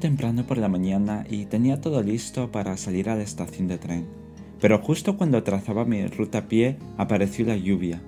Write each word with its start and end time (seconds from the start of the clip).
temprano 0.00 0.46
por 0.46 0.58
la 0.58 0.68
mañana 0.68 1.24
y 1.30 1.44
tenía 1.44 1.80
todo 1.80 2.02
listo 2.02 2.50
para 2.50 2.76
salir 2.76 3.08
a 3.08 3.14
la 3.14 3.22
estación 3.22 3.68
de 3.68 3.78
tren, 3.78 4.06
pero 4.60 4.78
justo 4.78 5.16
cuando 5.16 5.42
trazaba 5.42 5.84
mi 5.84 6.06
ruta 6.06 6.38
a 6.38 6.48
pie 6.48 6.76
apareció 6.96 7.46
la 7.46 7.56
lluvia, 7.56 8.02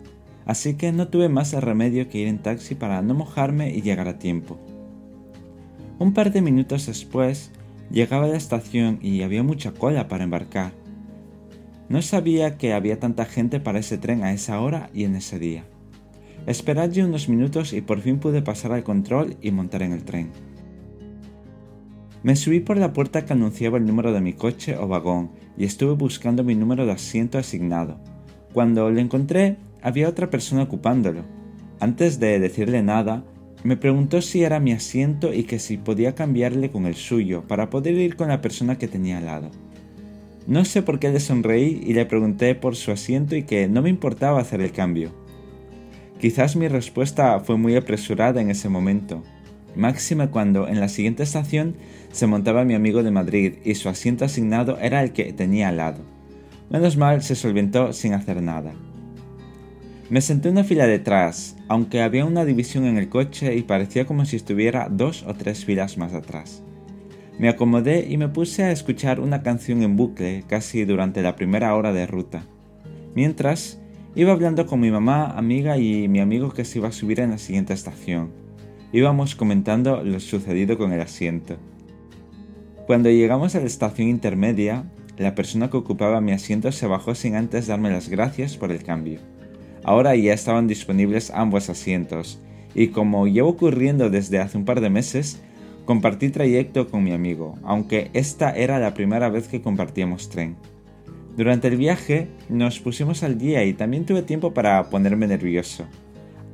así 0.46 0.74
que 0.74 0.90
no 0.90 1.08
tuve 1.08 1.28
más 1.28 1.52
remedio 1.52 2.08
que 2.08 2.18
ir 2.18 2.28
en 2.28 2.38
taxi 2.38 2.74
para 2.74 3.00
no 3.02 3.14
mojarme 3.14 3.72
y 3.72 3.82
llegar 3.82 4.08
a 4.08 4.18
tiempo. 4.18 4.58
Un 5.98 6.14
par 6.14 6.32
de 6.32 6.42
minutos 6.42 6.86
después 6.86 7.52
llegaba 7.90 8.24
a 8.24 8.28
la 8.28 8.36
estación 8.36 8.98
y 9.02 9.22
había 9.22 9.42
mucha 9.42 9.72
cola 9.72 10.08
para 10.08 10.24
embarcar. 10.24 10.72
No 11.88 12.02
sabía 12.02 12.56
que 12.56 12.72
había 12.72 12.98
tanta 12.98 13.26
gente 13.26 13.60
para 13.60 13.78
ese 13.78 13.98
tren 13.98 14.24
a 14.24 14.32
esa 14.32 14.60
hora 14.60 14.90
y 14.94 15.04
en 15.04 15.14
ese 15.14 15.38
día. 15.38 15.64
Esperé 16.46 16.80
allí 16.80 17.02
unos 17.02 17.28
minutos 17.28 17.72
y 17.72 17.82
por 17.82 18.00
fin 18.00 18.18
pude 18.18 18.42
pasar 18.42 18.72
al 18.72 18.82
control 18.82 19.36
y 19.40 19.52
montar 19.52 19.82
en 19.82 19.92
el 19.92 20.04
tren. 20.04 20.30
Me 22.22 22.36
subí 22.36 22.60
por 22.60 22.76
la 22.76 22.92
puerta 22.92 23.24
que 23.24 23.32
anunciaba 23.32 23.78
el 23.78 23.86
número 23.86 24.12
de 24.12 24.20
mi 24.20 24.32
coche 24.32 24.76
o 24.76 24.86
vagón 24.86 25.30
y 25.56 25.64
estuve 25.64 25.94
buscando 25.94 26.44
mi 26.44 26.54
número 26.54 26.86
de 26.86 26.92
asiento 26.92 27.36
asignado. 27.36 27.98
Cuando 28.52 28.90
lo 28.90 29.00
encontré, 29.00 29.56
había 29.82 30.08
otra 30.08 30.30
persona 30.30 30.62
ocupándolo. 30.62 31.24
Antes 31.80 32.20
de 32.20 32.38
decirle 32.38 32.82
nada, 32.82 33.24
me 33.64 33.76
preguntó 33.76 34.22
si 34.22 34.44
era 34.44 34.60
mi 34.60 34.72
asiento 34.72 35.34
y 35.34 35.44
que 35.44 35.58
si 35.58 35.78
podía 35.78 36.14
cambiarle 36.14 36.70
con 36.70 36.86
el 36.86 36.94
suyo 36.94 37.42
para 37.48 37.70
poder 37.70 37.94
ir 37.94 38.14
con 38.14 38.28
la 38.28 38.40
persona 38.40 38.78
que 38.78 38.88
tenía 38.88 39.18
al 39.18 39.26
lado. 39.26 39.50
No 40.46 40.64
sé 40.64 40.82
por 40.82 40.98
qué 40.98 41.10
le 41.10 41.20
sonreí 41.20 41.82
y 41.84 41.92
le 41.92 42.06
pregunté 42.06 42.54
por 42.54 42.76
su 42.76 42.92
asiento 42.92 43.34
y 43.34 43.44
que 43.44 43.68
no 43.68 43.82
me 43.82 43.90
importaba 43.90 44.40
hacer 44.40 44.60
el 44.60 44.72
cambio. 44.72 45.10
Quizás 46.20 46.54
mi 46.54 46.68
respuesta 46.68 47.40
fue 47.40 47.56
muy 47.56 47.74
apresurada 47.74 48.40
en 48.40 48.50
ese 48.50 48.68
momento, 48.68 49.22
máxima 49.76 50.30
cuando 50.30 50.68
en 50.68 50.80
la 50.80 50.88
siguiente 50.88 51.22
estación 51.22 51.76
se 52.10 52.26
montaba 52.26 52.64
mi 52.64 52.74
amigo 52.74 53.02
de 53.02 53.10
Madrid 53.10 53.54
y 53.64 53.74
su 53.74 53.88
asiento 53.88 54.24
asignado 54.24 54.78
era 54.78 55.02
el 55.02 55.12
que 55.12 55.32
tenía 55.32 55.68
al 55.68 55.78
lado. 55.78 56.02
Menos 56.70 56.96
mal 56.96 57.22
se 57.22 57.34
solventó 57.34 57.92
sin 57.92 58.14
hacer 58.14 58.42
nada. 58.42 58.72
Me 60.10 60.20
senté 60.20 60.48
en 60.48 60.56
una 60.56 60.64
fila 60.64 60.86
detrás, 60.86 61.56
aunque 61.68 62.02
había 62.02 62.26
una 62.26 62.44
división 62.44 62.84
en 62.84 62.98
el 62.98 63.08
coche 63.08 63.54
y 63.56 63.62
parecía 63.62 64.04
como 64.04 64.24
si 64.26 64.36
estuviera 64.36 64.88
dos 64.90 65.24
o 65.26 65.34
tres 65.34 65.64
filas 65.64 65.96
más 65.96 66.12
atrás. 66.12 66.62
Me 67.38 67.48
acomodé 67.48 68.06
y 68.08 68.18
me 68.18 68.28
puse 68.28 68.62
a 68.62 68.72
escuchar 68.72 69.20
una 69.20 69.42
canción 69.42 69.82
en 69.82 69.96
bucle 69.96 70.44
casi 70.46 70.84
durante 70.84 71.22
la 71.22 71.34
primera 71.34 71.74
hora 71.74 71.92
de 71.92 72.06
ruta. 72.06 72.44
Mientras, 73.14 73.80
iba 74.14 74.32
hablando 74.32 74.66
con 74.66 74.80
mi 74.80 74.90
mamá, 74.90 75.26
amiga 75.30 75.78
y 75.78 76.08
mi 76.08 76.20
amigo 76.20 76.52
que 76.52 76.64
se 76.64 76.78
iba 76.78 76.88
a 76.88 76.92
subir 76.92 77.20
en 77.20 77.30
la 77.30 77.38
siguiente 77.38 77.72
estación. 77.72 78.30
Íbamos 78.94 79.34
comentando 79.34 80.04
lo 80.04 80.20
sucedido 80.20 80.76
con 80.76 80.92
el 80.92 81.00
asiento. 81.00 81.56
Cuando 82.86 83.08
llegamos 83.08 83.54
a 83.54 83.60
la 83.60 83.66
estación 83.66 84.08
intermedia, 84.08 84.84
la 85.16 85.34
persona 85.34 85.70
que 85.70 85.78
ocupaba 85.78 86.20
mi 86.20 86.32
asiento 86.32 86.70
se 86.72 86.86
bajó 86.86 87.14
sin 87.14 87.34
antes 87.34 87.66
darme 87.66 87.90
las 87.90 88.10
gracias 88.10 88.58
por 88.58 88.70
el 88.70 88.82
cambio. 88.82 89.20
Ahora 89.82 90.14
ya 90.14 90.34
estaban 90.34 90.66
disponibles 90.66 91.30
ambos 91.30 91.70
asientos, 91.70 92.38
y 92.74 92.88
como 92.88 93.26
llevo 93.26 93.48
ocurriendo 93.48 94.10
desde 94.10 94.40
hace 94.40 94.58
un 94.58 94.66
par 94.66 94.82
de 94.82 94.90
meses, 94.90 95.40
compartí 95.86 96.28
trayecto 96.28 96.88
con 96.88 97.02
mi 97.02 97.12
amigo, 97.12 97.58
aunque 97.62 98.10
esta 98.12 98.50
era 98.50 98.78
la 98.78 98.92
primera 98.92 99.30
vez 99.30 99.48
que 99.48 99.62
compartíamos 99.62 100.28
tren. 100.28 100.56
Durante 101.34 101.68
el 101.68 101.78
viaje 101.78 102.28
nos 102.50 102.78
pusimos 102.78 103.22
al 103.22 103.38
día 103.38 103.64
y 103.64 103.72
también 103.72 104.04
tuve 104.04 104.20
tiempo 104.20 104.52
para 104.52 104.90
ponerme 104.90 105.26
nervioso. 105.26 105.86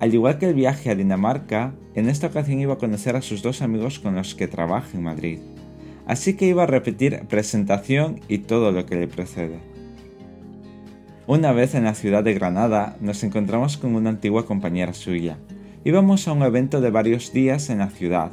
Al 0.00 0.14
igual 0.14 0.38
que 0.38 0.46
el 0.46 0.54
viaje 0.54 0.90
a 0.90 0.94
Dinamarca, 0.94 1.74
en 1.94 2.08
esta 2.08 2.28
ocasión 2.28 2.60
iba 2.60 2.74
a 2.74 2.78
conocer 2.78 3.16
a 3.16 3.22
sus 3.22 3.42
dos 3.42 3.62
amigos 3.62 3.98
con 3.98 4.14
los 4.14 4.36
que 4.36 4.46
trabaja 4.46 4.96
en 4.96 5.02
Madrid. 5.02 5.40
Así 6.06 6.36
que 6.36 6.46
iba 6.46 6.62
a 6.62 6.66
repetir 6.66 7.26
presentación 7.28 8.20
y 8.28 8.38
todo 8.38 8.70
lo 8.70 8.86
que 8.86 8.96
le 8.96 9.08
precede. 9.08 9.58
Una 11.26 11.52
vez 11.52 11.74
en 11.74 11.84
la 11.84 11.94
ciudad 11.94 12.22
de 12.22 12.32
Granada 12.32 12.96
nos 13.00 13.22
encontramos 13.24 13.76
con 13.76 13.94
una 13.94 14.10
antigua 14.10 14.46
compañera 14.46 14.94
suya. 14.94 15.36
Íbamos 15.84 16.26
a 16.28 16.32
un 16.32 16.42
evento 16.42 16.80
de 16.80 16.90
varios 16.90 17.32
días 17.32 17.68
en 17.68 17.78
la 17.78 17.90
ciudad. 17.90 18.30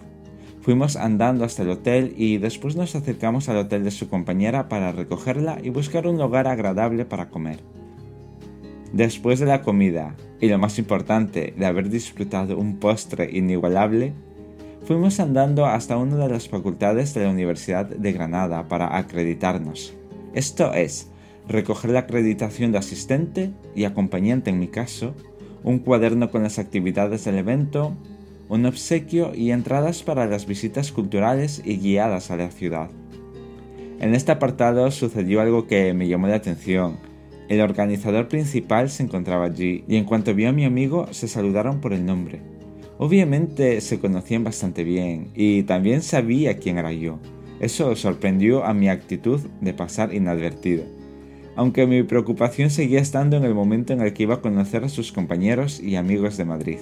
Fuimos 0.62 0.96
andando 0.96 1.44
hasta 1.44 1.64
el 1.64 1.72
hotel 1.72 2.14
y 2.16 2.38
después 2.38 2.76
nos 2.76 2.96
acercamos 2.96 3.50
al 3.50 3.58
hotel 3.58 3.84
de 3.84 3.92
su 3.92 4.08
compañera 4.08 4.70
para 4.70 4.92
recogerla 4.92 5.58
y 5.62 5.72
buscar 5.72 6.08
un 6.08 6.18
lugar 6.18 6.48
agradable 6.48 7.06
para 7.06 7.30
comer. 7.30 7.75
Después 8.96 9.42
de 9.42 9.46
la 9.46 9.62
comida, 9.62 10.16
y 10.40 10.48
lo 10.48 10.58
más 10.58 10.80
importante, 10.80 11.54
de 11.58 11.66
haber 11.66 11.90
disfrutado 11.90 12.58
un 12.58 12.78
postre 12.78 13.30
inigualable, 13.30 14.14
fuimos 14.86 15.20
andando 15.20 15.66
hasta 15.66 15.98
una 15.98 16.16
de 16.16 16.30
las 16.30 16.48
facultades 16.48 17.14
de 17.14 17.26
la 17.26 17.30
Universidad 17.30 17.88
de 17.88 18.14
Granada 18.14 18.70
para 18.70 18.96
acreditarnos. 18.96 19.94
Esto 20.34 20.74
es, 20.74 21.10
recoger 21.46 21.92
la 21.92 22.00
acreditación 22.00 22.72
de 22.72 22.78
asistente 22.78 23.52
y 23.76 23.84
acompañante 23.84 24.50
en 24.50 24.60
mi 24.60 24.70
caso, 24.70 25.14
un 25.66 25.80
cuaderno 25.80 26.32
con 26.32 26.44
las 26.44 26.58
actividades 26.58 27.26
del 27.26 27.40
evento, 27.40 27.98
un 28.48 28.66
obsequio 28.66 29.36
y 29.36 29.52
entradas 29.52 30.04
para 30.04 30.26
las 30.26 30.46
visitas 30.46 30.94
culturales 30.94 31.62
y 31.66 31.80
guiadas 31.80 32.32
a 32.32 32.38
la 32.38 32.50
ciudad. 32.50 32.90
En 34.00 34.16
este 34.16 34.32
apartado 34.32 34.90
sucedió 34.92 35.42
algo 35.42 35.68
que 35.68 35.94
me 35.94 36.08
llamó 36.08 36.28
la 36.28 36.36
atención, 36.36 36.98
el 37.48 37.62
organizador 37.62 38.28
principal 38.28 38.90
se 38.90 39.04
encontraba 39.04 39.46
allí 39.46 39.84
y 39.88 39.98
en 39.98 40.06
cuanto 40.06 40.34
vio 40.34 40.50
a 40.50 40.54
mi 40.54 40.66
amigo 40.66 41.08
se 41.12 41.28
saludaron 41.28 41.80
por 41.80 41.94
el 41.94 42.06
nombre. 42.06 42.42
Obviamente 42.98 43.82
se 43.82 44.00
conocían 44.00 44.44
bastante 44.44 44.84
bien 44.84 45.30
y 45.36 45.64
también 45.64 46.02
sabía 46.02 46.58
quién 46.58 46.78
era 46.78 46.92
yo. 46.92 47.20
Eso 47.60 47.96
sorprendió 47.96 48.66
a 48.66 48.74
mi 48.74 48.90
actitud 48.90 49.42
de 49.62 49.74
pasar 49.74 50.14
inadvertido. 50.14 50.86
Aunque 51.56 51.88
mi 51.88 52.04
preocupación 52.04 52.70
seguía 52.70 53.00
estando 53.00 53.38
en 53.38 53.44
el 53.44 53.54
momento 53.54 53.94
en 53.94 54.02
el 54.02 54.14
que 54.14 54.24
iba 54.24 54.36
a 54.36 54.42
conocer 54.42 54.84
a 54.84 54.90
sus 54.90 55.12
compañeros 55.12 55.80
y 55.80 55.96
amigos 55.96 56.38
de 56.38 56.46
Madrid. 56.46 56.80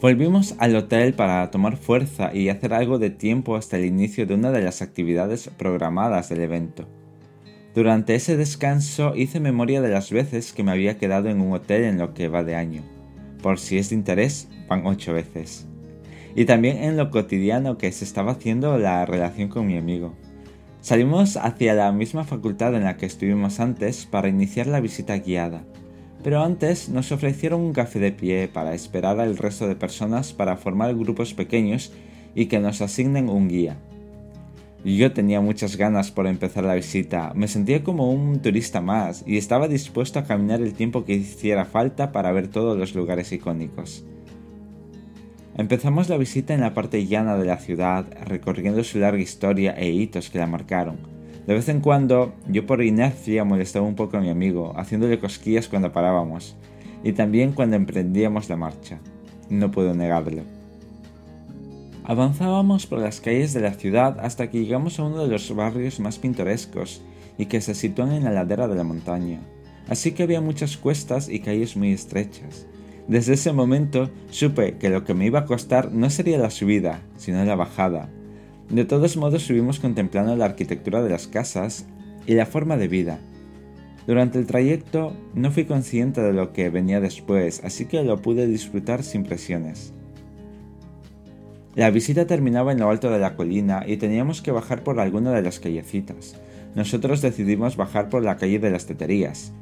Volvimos 0.00 0.54
al 0.58 0.76
hotel 0.76 1.12
para 1.12 1.50
tomar 1.50 1.76
fuerza 1.76 2.34
y 2.34 2.48
hacer 2.48 2.72
algo 2.72 2.98
de 2.98 3.10
tiempo 3.10 3.56
hasta 3.56 3.76
el 3.76 3.84
inicio 3.84 4.26
de 4.26 4.34
una 4.34 4.50
de 4.50 4.62
las 4.62 4.80
actividades 4.80 5.50
programadas 5.58 6.30
del 6.30 6.40
evento. 6.40 6.88
Durante 7.74 8.16
ese 8.16 8.36
descanso 8.36 9.14
hice 9.14 9.38
memoria 9.38 9.80
de 9.80 9.90
las 9.90 10.10
veces 10.10 10.52
que 10.52 10.64
me 10.64 10.72
había 10.72 10.98
quedado 10.98 11.28
en 11.28 11.40
un 11.40 11.52
hotel 11.52 11.84
en 11.84 11.98
lo 11.98 12.14
que 12.14 12.26
va 12.26 12.42
de 12.42 12.56
año. 12.56 12.82
Por 13.42 13.60
si 13.60 13.78
es 13.78 13.90
de 13.90 13.94
interés, 13.94 14.48
van 14.68 14.86
ocho 14.86 15.12
veces. 15.12 15.68
Y 16.34 16.46
también 16.46 16.78
en 16.78 16.96
lo 16.96 17.10
cotidiano 17.10 17.78
que 17.78 17.92
se 17.92 18.04
estaba 18.04 18.32
haciendo 18.32 18.76
la 18.78 19.06
relación 19.06 19.48
con 19.48 19.68
mi 19.68 19.76
amigo. 19.76 20.14
Salimos 20.80 21.36
hacia 21.36 21.74
la 21.74 21.92
misma 21.92 22.24
facultad 22.24 22.74
en 22.74 22.84
la 22.84 22.96
que 22.96 23.06
estuvimos 23.06 23.60
antes 23.60 24.04
para 24.04 24.28
iniciar 24.28 24.66
la 24.66 24.80
visita 24.80 25.18
guiada. 25.18 25.62
Pero 26.24 26.42
antes 26.42 26.88
nos 26.88 27.12
ofrecieron 27.12 27.60
un 27.60 27.72
café 27.72 28.00
de 28.00 28.12
pie 28.12 28.48
para 28.48 28.74
esperar 28.74 29.20
al 29.20 29.36
resto 29.36 29.68
de 29.68 29.76
personas 29.76 30.32
para 30.32 30.56
formar 30.56 30.94
grupos 30.96 31.34
pequeños 31.34 31.92
y 32.34 32.46
que 32.46 32.58
nos 32.58 32.80
asignen 32.80 33.28
un 33.28 33.48
guía. 33.48 33.78
Yo 34.84 35.12
tenía 35.12 35.42
muchas 35.42 35.76
ganas 35.76 36.10
por 36.10 36.26
empezar 36.26 36.64
la 36.64 36.74
visita, 36.74 37.32
me 37.34 37.48
sentía 37.48 37.84
como 37.84 38.10
un 38.10 38.40
turista 38.40 38.80
más 38.80 39.22
y 39.26 39.36
estaba 39.36 39.68
dispuesto 39.68 40.18
a 40.18 40.24
caminar 40.24 40.62
el 40.62 40.72
tiempo 40.72 41.04
que 41.04 41.12
hiciera 41.12 41.66
falta 41.66 42.12
para 42.12 42.32
ver 42.32 42.48
todos 42.48 42.78
los 42.78 42.94
lugares 42.94 43.30
icónicos. 43.30 44.06
Empezamos 45.54 46.08
la 46.08 46.16
visita 46.16 46.54
en 46.54 46.62
la 46.62 46.72
parte 46.72 47.06
llana 47.06 47.36
de 47.36 47.44
la 47.44 47.58
ciudad, 47.58 48.06
recorriendo 48.24 48.82
su 48.82 48.98
larga 48.98 49.20
historia 49.20 49.72
e 49.72 49.90
hitos 49.90 50.30
que 50.30 50.38
la 50.38 50.46
marcaron. 50.46 50.96
De 51.46 51.52
vez 51.52 51.68
en 51.68 51.80
cuando, 51.80 52.32
yo 52.48 52.64
por 52.64 52.82
inercia 52.82 53.44
molestaba 53.44 53.86
un 53.86 53.96
poco 53.96 54.16
a 54.16 54.20
mi 54.20 54.30
amigo, 54.30 54.72
haciéndole 54.78 55.18
cosquillas 55.18 55.68
cuando 55.68 55.92
parábamos, 55.92 56.56
y 57.04 57.12
también 57.12 57.52
cuando 57.52 57.76
emprendíamos 57.76 58.48
la 58.48 58.56
marcha. 58.56 58.98
No 59.50 59.70
puedo 59.70 59.94
negarlo. 59.94 60.59
Avanzábamos 62.10 62.88
por 62.88 62.98
las 62.98 63.20
calles 63.20 63.52
de 63.52 63.60
la 63.60 63.72
ciudad 63.74 64.18
hasta 64.18 64.50
que 64.50 64.58
llegamos 64.58 64.98
a 64.98 65.04
uno 65.04 65.22
de 65.22 65.28
los 65.28 65.54
barrios 65.54 66.00
más 66.00 66.18
pintorescos 66.18 67.02
y 67.38 67.46
que 67.46 67.60
se 67.60 67.72
sitúan 67.72 68.10
en 68.10 68.24
la 68.24 68.32
ladera 68.32 68.66
de 68.66 68.74
la 68.74 68.82
montaña, 68.82 69.38
así 69.88 70.10
que 70.10 70.24
había 70.24 70.40
muchas 70.40 70.76
cuestas 70.76 71.28
y 71.28 71.38
calles 71.38 71.76
muy 71.76 71.92
estrechas. 71.92 72.66
Desde 73.06 73.34
ese 73.34 73.52
momento 73.52 74.10
supe 74.30 74.76
que 74.76 74.90
lo 74.90 75.04
que 75.04 75.14
me 75.14 75.26
iba 75.26 75.38
a 75.38 75.44
costar 75.44 75.92
no 75.92 76.10
sería 76.10 76.36
la 76.36 76.50
subida, 76.50 77.00
sino 77.16 77.44
la 77.44 77.54
bajada. 77.54 78.08
De 78.70 78.84
todos 78.84 79.16
modos 79.16 79.44
subimos 79.44 79.78
contemplando 79.78 80.34
la 80.34 80.46
arquitectura 80.46 81.04
de 81.04 81.10
las 81.10 81.28
casas 81.28 81.86
y 82.26 82.34
la 82.34 82.46
forma 82.46 82.76
de 82.76 82.88
vida. 82.88 83.20
Durante 84.08 84.40
el 84.40 84.46
trayecto 84.46 85.16
no 85.36 85.52
fui 85.52 85.64
consciente 85.64 86.20
de 86.20 86.32
lo 86.32 86.52
que 86.52 86.70
venía 86.70 86.98
después, 87.00 87.62
así 87.62 87.84
que 87.84 88.02
lo 88.02 88.20
pude 88.20 88.48
disfrutar 88.48 89.04
sin 89.04 89.22
presiones. 89.22 89.94
La 91.76 91.90
visita 91.90 92.26
terminaba 92.26 92.72
en 92.72 92.80
lo 92.80 92.90
alto 92.90 93.10
de 93.10 93.20
la 93.20 93.36
colina 93.36 93.84
y 93.86 93.96
teníamos 93.96 94.42
que 94.42 94.50
bajar 94.50 94.82
por 94.82 94.98
alguna 94.98 95.30
de 95.30 95.42
las 95.42 95.60
callecitas. 95.60 96.36
Nosotros 96.74 97.22
decidimos 97.22 97.76
bajar 97.76 98.08
por 98.08 98.24
la 98.24 98.36
calle 98.36 98.58
de 98.58 98.70
las 98.70 98.86
teterías 98.86 99.52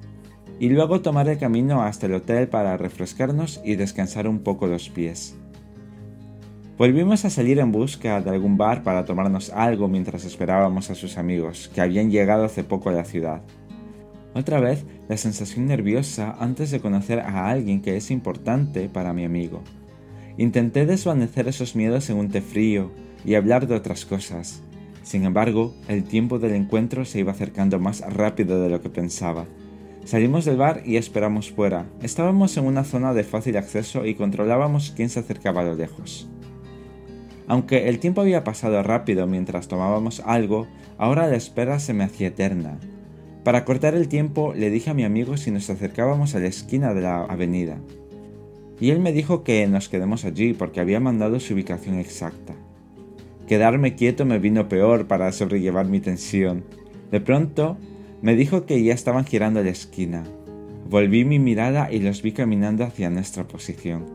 y 0.59 0.71
luego 0.71 1.03
tomar 1.03 1.29
el 1.29 1.39
camino 1.39 1.83
hasta 1.83 2.07
el 2.07 2.15
hotel 2.15 2.49
para 2.49 2.77
refrescarnos 2.77 3.61
y 3.65 3.77
descansar 3.77 4.27
un 4.27 4.41
poco 4.41 4.67
los 4.67 4.89
pies. 4.89 5.37
Volvimos 6.79 7.25
a 7.25 7.31
salir 7.31 7.59
en 7.59 7.73
busca 7.73 8.21
de 8.21 8.31
algún 8.31 8.57
bar 8.57 8.83
para 8.83 9.05
tomarnos 9.05 9.51
algo 9.51 9.89
mientras 9.89 10.25
esperábamos 10.25 10.91
a 10.91 10.95
sus 10.95 11.19
amigos, 11.19 11.71
que 11.75 11.81
habían 11.81 12.11
llegado 12.11 12.45
hace 12.45 12.65
poco 12.65 12.89
a 12.89 12.93
la 12.93 13.05
ciudad. 13.05 13.43
Otra 14.35 14.61
vez 14.61 14.85
la 15.09 15.17
sensación 15.17 15.67
nerviosa 15.67 16.37
antes 16.39 16.71
de 16.71 16.81
conocer 16.81 17.21
a 17.21 17.51
alguien 17.51 17.83
que 17.83 17.97
es 17.97 18.11
importante 18.11 18.89
para 18.89 19.13
mi 19.13 19.25
amigo. 19.25 19.63
Intenté 20.39 20.87
desvanecer 20.87 21.49
esos 21.49 21.75
miedos 21.75 22.09
en 22.11 22.17
un 22.17 22.31
té 22.31 22.41
frío 22.41 22.93
y 23.25 23.35
hablar 23.35 23.67
de 23.67 23.75
otras 23.75 24.07
cosas. 24.07 24.63
Sin 25.03 25.25
embargo, 25.25 25.75
el 25.89 26.05
tiempo 26.05 26.39
del 26.39 26.55
encuentro 26.55 27.05
se 27.05 27.19
iba 27.19 27.33
acercando 27.33 27.81
más 27.81 28.03
rápido 28.03 28.63
de 28.63 28.69
lo 28.69 28.81
que 28.81 28.89
pensaba. 28.89 29.47
Salimos 30.05 30.45
del 30.45 30.57
bar 30.57 30.83
y 30.87 30.97
esperamos 30.97 31.51
fuera. 31.51 31.87
Estábamos 32.03 32.57
en 32.57 32.67
una 32.67 32.85
zona 32.85 33.15
de 33.15 33.25
fácil 33.25 33.57
acceso 33.57 34.07
y 34.07 34.15
controlábamos 34.15 34.93
quién 34.95 35.11
se 35.11 35.19
acercaba 35.19 35.63
a 35.63 35.65
lo 35.65 35.75
lejos. 35.75 36.29
Aunque 37.49 37.89
el 37.89 37.99
tiempo 37.99 38.21
había 38.21 38.45
pasado 38.45 38.81
rápido 38.85 39.27
mientras 39.27 39.67
tomábamos 39.67 40.21
algo, 40.25 40.69
ahora 40.99 41.27
la 41.27 41.37
espera 41.37 41.81
se 41.81 41.95
me 41.95 42.05
hacía 42.05 42.29
eterna. 42.29 42.79
Para 43.43 43.65
cortar 43.65 43.97
el 43.97 44.07
tiempo 44.07 44.55
le 44.55 44.71
dije 44.71 44.91
a 44.91 44.95
mi 44.95 45.03
amigo 45.03 45.37
si 45.37 45.51
nos 45.51 45.69
acercábamos 45.69 46.37
a 46.37 46.39
la 46.39 46.47
esquina 46.47 46.95
de 46.95 47.01
la 47.01 47.25
avenida. 47.25 47.79
Y 48.81 48.91
él 48.91 49.01
me 49.01 49.13
dijo 49.13 49.43
que 49.43 49.67
nos 49.67 49.89
quedemos 49.89 50.25
allí 50.25 50.53
porque 50.55 50.81
había 50.81 51.01
mandado 51.01 51.41
su 51.41 51.55
ubicación 51.55 51.99
exacta. 51.99 52.55
Quedarme 53.47 53.95
quieto 53.95 54.25
me 54.25 54.39
vino 54.39 54.69
peor 54.69 55.07
para 55.07 55.33
sobrellevar 55.33 55.87
mi 55.87 56.01
tensión. 56.01 56.65
De 57.11 57.21
pronto 57.21 57.77
me 58.23 58.37
dijo 58.37 58.67
que 58.67 58.83
ya 58.83 58.95
estaban 58.95 59.25
girando 59.25 59.63
la 59.63 59.71
esquina. 59.71 60.25
Volví 60.89 61.25
mi 61.25 61.39
mirada 61.39 61.93
y 61.93 61.99
los 61.99 62.23
vi 62.23 62.33
caminando 62.33 62.85
hacia 62.85 63.11
nuestra 63.11 63.45
posición. 63.49 64.07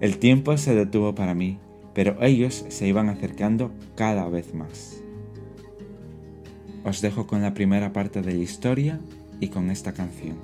El 0.00 0.18
tiempo 0.18 0.56
se 0.56 0.74
detuvo 0.74 1.14
para 1.14 1.34
mí 1.34 1.58
pero 1.94 2.22
ellos 2.22 2.64
se 2.68 2.86
iban 2.86 3.08
acercando 3.08 3.70
cada 3.94 4.28
vez 4.28 4.54
más. 4.54 5.02
Os 6.84 7.00
dejo 7.00 7.26
con 7.26 7.42
la 7.42 7.54
primera 7.54 7.92
parte 7.92 8.22
de 8.22 8.32
la 8.32 8.42
historia 8.42 9.00
y 9.40 9.48
con 9.48 9.70
esta 9.70 9.92
canción. 9.92 10.36